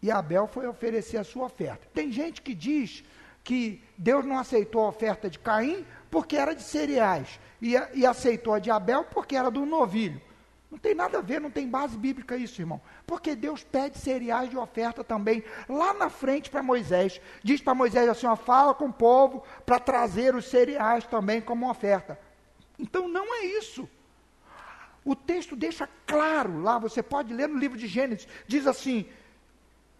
[0.00, 1.86] e Abel foi oferecer a sua oferta.
[1.92, 3.04] Tem gente que diz
[3.46, 8.52] que Deus não aceitou a oferta de Caim porque era de cereais, e, e aceitou
[8.52, 10.20] a de Abel porque era do novilho.
[10.68, 12.80] Não tem nada a ver, não tem base bíblica isso, irmão.
[13.06, 17.20] Porque Deus pede cereais de oferta também, lá na frente para Moisés.
[17.40, 21.70] Diz para Moisés assim: ó, fala com o povo para trazer os cereais também como
[21.70, 22.18] oferta.
[22.76, 23.88] Então não é isso.
[25.04, 29.06] O texto deixa claro lá, você pode ler no livro de Gênesis, diz assim: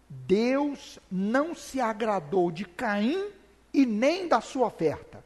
[0.09, 3.31] Deus não se agradou de Caim
[3.73, 5.25] e nem da sua oferta.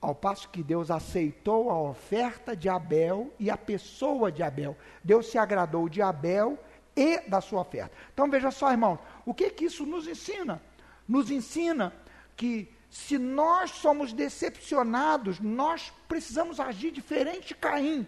[0.00, 4.76] Ao passo que Deus aceitou a oferta de Abel e a pessoa de Abel.
[5.04, 6.58] Deus se agradou de Abel
[6.96, 7.94] e da sua oferta.
[8.12, 10.60] Então veja só, irmãos, o que que isso nos ensina?
[11.06, 11.92] Nos ensina
[12.36, 18.06] que se nós somos decepcionados, nós precisamos agir diferente de Caim.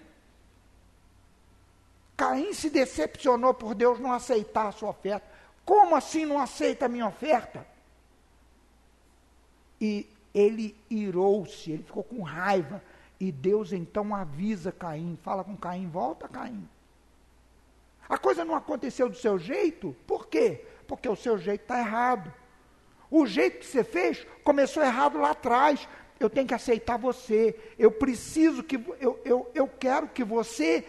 [2.16, 5.26] Caim se decepcionou por Deus não aceitar a sua oferta.
[5.64, 7.66] Como assim não aceita a minha oferta?
[9.80, 12.82] E ele irou-se, ele ficou com raiva.
[13.18, 16.68] E Deus então avisa Caim, fala com Caim, volta Caim.
[18.08, 20.64] A coisa não aconteceu do seu jeito, por quê?
[20.86, 22.32] Porque o seu jeito está errado.
[23.10, 25.88] O jeito que você fez começou errado lá atrás.
[26.18, 27.58] Eu tenho que aceitar você.
[27.78, 28.76] Eu preciso que.
[29.00, 30.86] Eu, eu, eu quero que você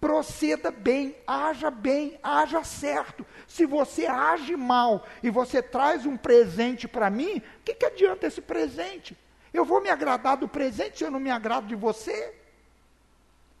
[0.00, 3.26] proceda bem, haja bem, haja certo.
[3.46, 8.26] Se você age mal e você traz um presente para mim, o que, que adianta
[8.26, 9.16] esse presente?
[9.52, 12.34] Eu vou me agradar do presente se eu não me agrado de você?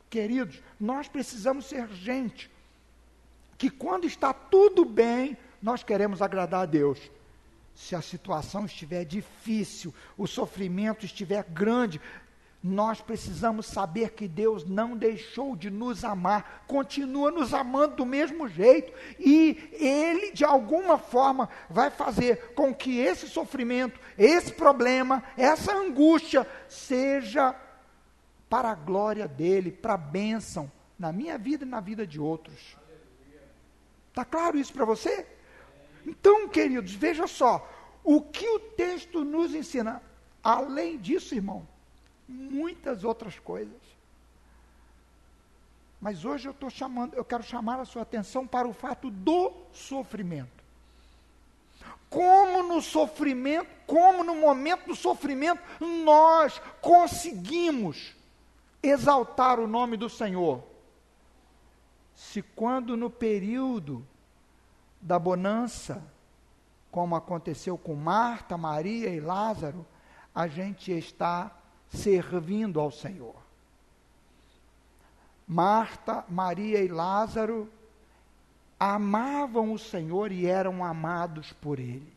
[0.08, 2.50] Queridos, nós precisamos ser gente
[3.56, 7.10] que quando está tudo bem, nós queremos agradar a Deus.
[7.74, 12.00] Se a situação estiver difícil, o sofrimento estiver grande,
[12.62, 18.48] nós precisamos saber que Deus não deixou de nos amar, continua nos amando do mesmo
[18.48, 25.72] jeito, e Ele, de alguma forma, vai fazer com que esse sofrimento, esse problema, essa
[25.72, 27.54] angústia, seja
[28.48, 32.76] para a glória dEle, para a bênção na minha vida e na vida de outros.
[34.08, 35.24] Está claro isso para você?
[36.04, 37.70] Então, queridos, veja só,
[38.02, 40.02] o que o texto nos ensina,
[40.42, 41.68] além disso, irmão,
[42.28, 43.80] muitas outras coisas.
[46.00, 49.52] Mas hoje eu estou chamando, eu quero chamar a sua atenção para o fato do
[49.72, 50.58] sofrimento.
[52.08, 58.14] Como no sofrimento, como no momento do sofrimento, nós conseguimos
[58.82, 60.62] exaltar o nome do Senhor.
[62.14, 64.06] Se quando no período
[65.00, 66.02] da bonança,
[66.90, 69.84] como aconteceu com Marta, Maria e Lázaro,
[70.34, 71.57] a gente está
[71.90, 73.36] servindo ao Senhor.
[75.46, 77.70] Marta, Maria e Lázaro
[78.78, 82.12] amavam o Senhor e eram amados por Ele.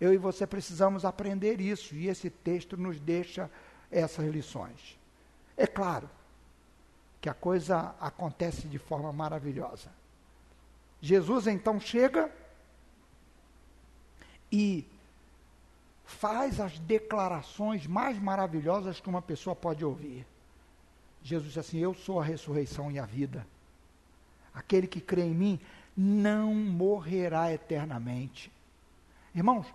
[0.00, 3.50] Eu e você precisamos aprender isso, e esse texto nos deixa
[3.90, 4.98] essas lições.
[5.56, 6.10] É claro
[7.20, 9.90] que a coisa acontece de forma maravilhosa.
[11.00, 12.30] Jesus então chega
[14.50, 14.86] e
[16.06, 20.24] faz as declarações mais maravilhosas que uma pessoa pode ouvir.
[21.22, 23.46] Jesus disse assim: Eu sou a ressurreição e a vida.
[24.54, 25.60] Aquele que crê em mim
[25.96, 28.50] não morrerá eternamente.
[29.34, 29.66] Irmãos,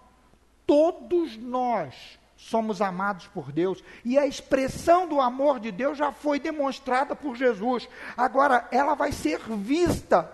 [0.65, 6.39] todos nós somos amados por Deus e a expressão do amor de Deus já foi
[6.39, 7.87] demonstrada por Jesus.
[8.17, 10.31] Agora, ela vai ser vista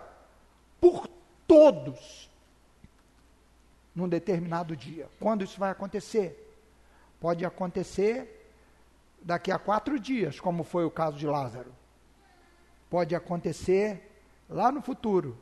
[0.79, 1.09] por
[1.45, 2.26] todos
[3.97, 5.09] num determinado dia.
[5.19, 6.55] Quando isso vai acontecer?
[7.19, 8.47] Pode acontecer
[9.23, 11.73] daqui a quatro dias, como foi o caso de Lázaro.
[12.91, 14.07] Pode acontecer
[14.47, 15.35] lá no futuro.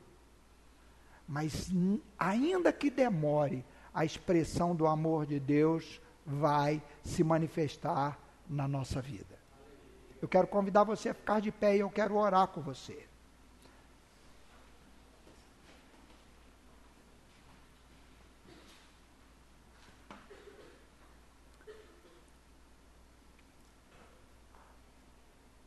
[1.27, 1.69] Mas
[2.17, 8.17] ainda que demore, a expressão do amor de Deus vai se manifestar
[8.49, 9.35] na nossa vida.
[10.21, 13.05] Eu quero convidar você a ficar de pé e eu quero orar com você.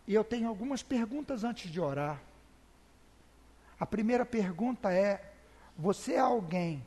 [0.09, 2.18] E eu tenho algumas perguntas antes de orar.
[3.78, 5.34] A primeira pergunta é:
[5.76, 6.82] você é alguém?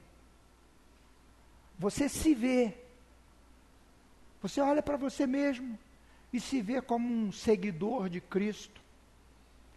[1.78, 2.74] Você se vê?
[4.42, 5.78] Você olha para você mesmo
[6.34, 8.82] e se vê como um seguidor de Cristo?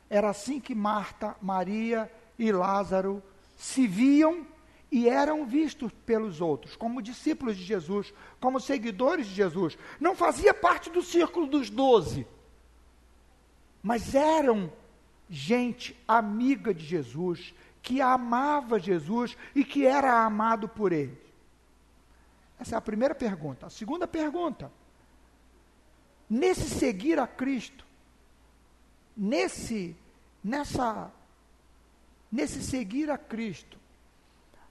[0.09, 3.23] Era assim que Marta, Maria e Lázaro
[3.59, 4.47] se viam
[4.91, 9.77] e eram vistos pelos outros, como discípulos de Jesus, como seguidores de Jesus.
[10.01, 12.27] Não fazia parte do círculo dos doze,
[13.85, 14.73] mas eram
[15.29, 21.21] gente amiga de Jesus, que amava Jesus e que era amado por ele.
[22.59, 23.67] Essa é a primeira pergunta.
[23.67, 24.73] A segunda pergunta:
[26.31, 27.85] nesse seguir a Cristo,
[29.15, 29.95] nesse
[30.43, 31.13] nessa
[32.33, 33.77] nesse seguir a Cristo,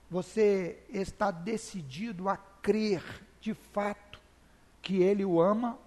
[0.09, 3.03] você está decidido a crer
[3.39, 4.19] de fato
[4.81, 5.77] que ele o ama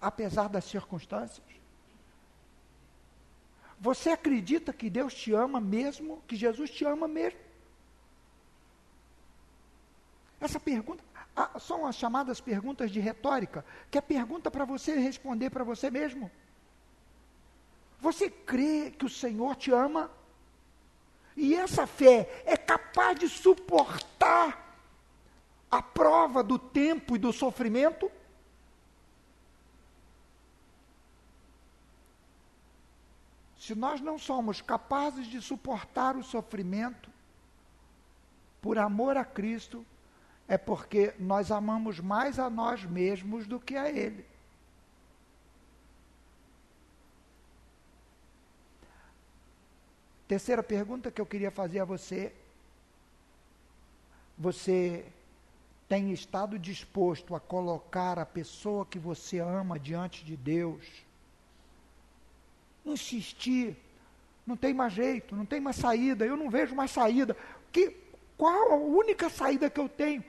[0.00, 1.47] apesar das circunstâncias?
[3.80, 6.22] Você acredita que Deus te ama mesmo?
[6.26, 7.38] Que Jesus te ama mesmo?
[10.40, 11.02] Essa pergunta
[11.36, 15.90] ah, são as chamadas perguntas de retórica, que é pergunta para você responder para você
[15.90, 16.30] mesmo.
[18.00, 20.10] Você crê que o Senhor te ama?
[21.36, 24.76] E essa fé é capaz de suportar
[25.70, 28.10] a prova do tempo e do sofrimento?
[33.68, 37.10] Se nós não somos capazes de suportar o sofrimento
[38.62, 39.84] por amor a Cristo,
[40.48, 44.24] é porque nós amamos mais a nós mesmos do que a Ele.
[50.26, 52.32] Terceira pergunta que eu queria fazer a você:
[54.38, 55.04] você
[55.86, 61.06] tem estado disposto a colocar a pessoa que você ama diante de Deus?
[62.92, 63.76] Insistir.
[64.46, 67.36] Não tem mais jeito, não tem mais saída, eu não vejo mais saída.
[67.70, 67.94] Que,
[68.36, 70.24] qual a única saída que eu tenho?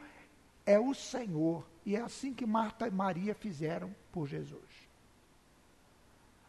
[0.65, 1.65] É o Senhor.
[1.85, 4.89] E é assim que Marta e Maria fizeram por Jesus.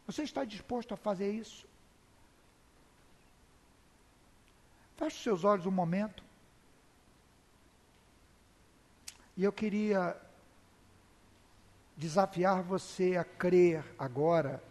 [0.07, 1.67] Você está disposto a fazer isso?
[4.97, 6.23] Feche os seus olhos um momento.
[9.37, 10.17] E eu queria
[11.97, 14.63] desafiar você a crer agora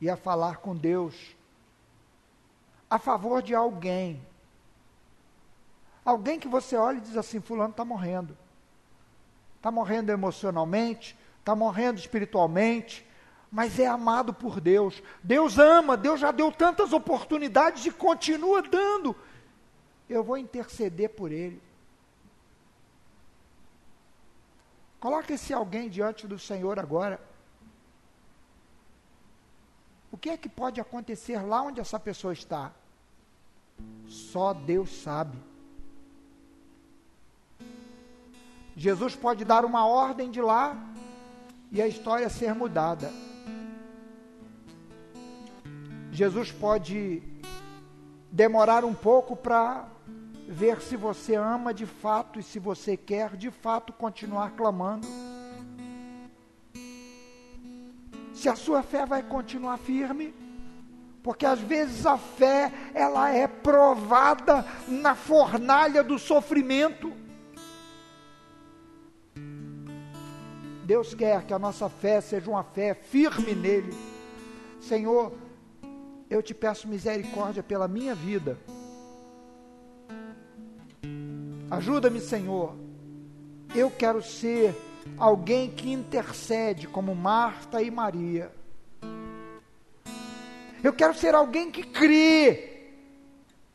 [0.00, 1.36] e a falar com Deus
[2.90, 4.20] a favor de alguém.
[6.04, 8.36] Alguém que você olha e diz assim: Fulano está morrendo.
[9.56, 13.06] Está morrendo emocionalmente, está morrendo espiritualmente,
[13.50, 15.02] mas é amado por Deus.
[15.22, 19.14] Deus ama, Deus já deu tantas oportunidades e continua dando.
[20.08, 21.60] Eu vou interceder por ele.
[25.00, 27.20] Coloque esse alguém diante do Senhor agora.
[30.10, 32.72] O que é que pode acontecer lá onde essa pessoa está?
[34.06, 35.38] Só Deus sabe.
[38.76, 40.76] Jesus pode dar uma ordem de lá
[41.70, 43.12] e a história ser mudada.
[46.12, 47.22] Jesus pode
[48.30, 49.88] demorar um pouco para
[50.48, 55.06] ver se você ama de fato e se você quer de fato continuar clamando
[58.38, 60.32] se a sua fé vai continuar firme,
[61.24, 67.12] porque às vezes a fé ela é provada na fornalha do sofrimento.
[70.84, 73.92] Deus quer que a nossa fé seja uma fé firme nele.
[74.80, 75.32] Senhor,
[76.30, 78.56] eu te peço misericórdia pela minha vida.
[81.68, 82.76] Ajuda-me, Senhor.
[83.74, 84.76] Eu quero ser
[85.16, 88.50] alguém que intercede, como Marta e Maria.
[90.82, 92.92] Eu quero ser alguém que crê,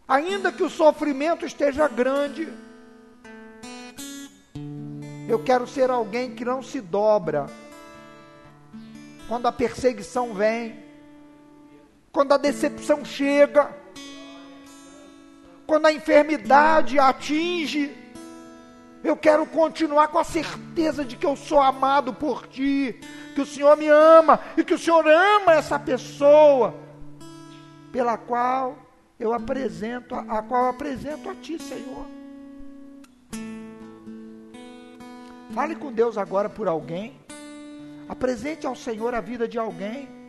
[0.08, 2.52] ainda que o sofrimento esteja grande.
[5.28, 7.48] Eu quero ser alguém que não se dobra
[9.28, 10.84] quando a perseguição vem,
[12.12, 13.76] quando a decepção chega,
[15.66, 18.03] quando a enfermidade atinge
[19.04, 23.00] eu quero continuar com a certeza de que eu sou amado por ti,
[23.36, 26.74] que o Senhor me ama e que o Senhor ama essa pessoa
[27.92, 28.78] pela qual
[29.20, 32.06] eu apresento, a qual eu apresento a ti, Senhor.
[35.54, 37.20] Fale com Deus agora por alguém.
[38.10, 40.23] Apresente ao Senhor a vida de alguém.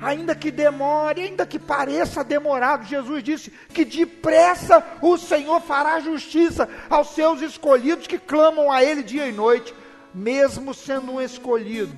[0.00, 6.68] Ainda que demore, ainda que pareça demorado, Jesus disse que depressa o Senhor fará justiça
[6.90, 9.74] aos seus escolhidos que clamam a Ele dia e noite.
[10.14, 11.94] Mesmo sendo um escolhido,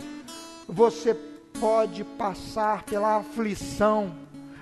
[0.68, 1.14] você
[1.60, 4.14] pode passar pela aflição,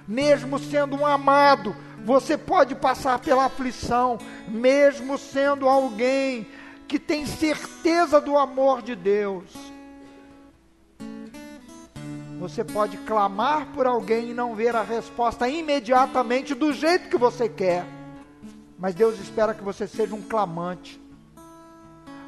[0.06, 1.74] mesmo sendo um amado,
[2.04, 4.18] você pode passar pela aflição,
[4.48, 6.46] mesmo sendo alguém
[6.86, 9.75] que tem certeza do amor de Deus.
[12.38, 17.48] Você pode clamar por alguém e não ver a resposta imediatamente do jeito que você
[17.48, 17.86] quer.
[18.78, 21.00] Mas Deus espera que você seja um clamante.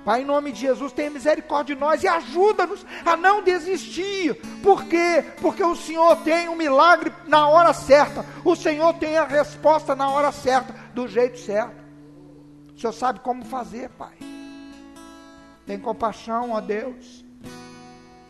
[0.05, 4.35] Pai, em nome de Jesus, tenha misericórdia de nós e ajuda-nos a não desistir.
[4.63, 5.23] Por quê?
[5.43, 8.25] Porque o Senhor tem um milagre na hora certa.
[8.43, 11.77] O Senhor tem a resposta na hora certa, do jeito certo.
[12.75, 14.17] O Senhor sabe como fazer, Pai.
[15.67, 17.28] Tem compaixão, ó Deus.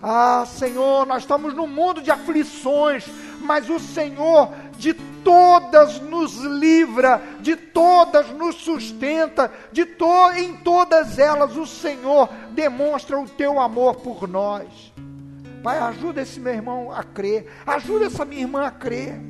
[0.03, 3.05] Ah, Senhor, nós estamos num mundo de aflições,
[3.40, 11.18] mas o Senhor de todas nos livra, de todas nos sustenta, de to em todas
[11.18, 14.92] elas o Senhor demonstra o teu amor por nós.
[15.62, 19.20] Pai, ajuda esse meu irmão a crer, ajuda essa minha irmã a crer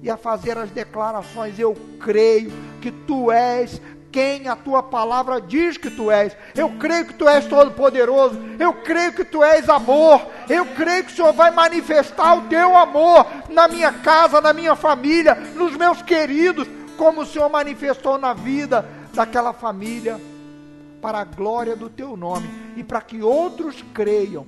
[0.00, 3.80] e a fazer as declarações: eu creio que tu és
[4.10, 6.36] quem a tua palavra diz que tu és.
[6.54, 8.38] Eu creio que tu és todo-poderoso.
[8.58, 10.26] Eu creio que tu és amor.
[10.48, 14.74] Eu creio que o Senhor vai manifestar o teu amor na minha casa, na minha
[14.74, 20.20] família, nos meus queridos, como o Senhor manifestou na vida daquela família,
[21.02, 24.46] para a glória do teu nome e para que outros creiam.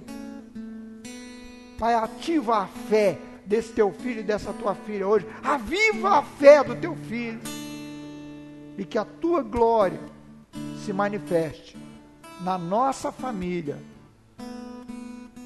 [1.79, 5.27] Pai, ativa a fé desse teu filho e dessa tua filha hoje.
[5.43, 7.41] Aviva a fé do teu filho
[8.81, 10.01] e que a tua glória
[10.83, 11.77] se manifeste
[12.41, 13.77] na nossa família,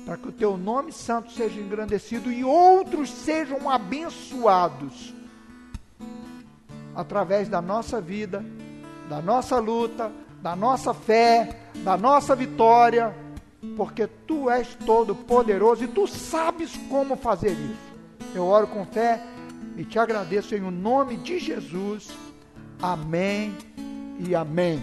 [0.07, 5.13] para que o teu nome santo seja engrandecido e outros sejam abençoados
[6.95, 8.45] através da nossa vida,
[9.09, 13.13] da nossa luta, da nossa fé, da nossa vitória,
[13.77, 18.33] porque tu és todo poderoso e tu sabes como fazer isso.
[18.33, 19.21] Eu oro com fé
[19.77, 22.23] e te agradeço em o nome de Jesus.
[22.85, 23.57] Amém
[24.21, 24.79] e amém.